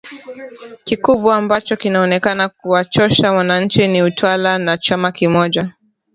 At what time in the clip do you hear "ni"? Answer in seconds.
3.87-4.01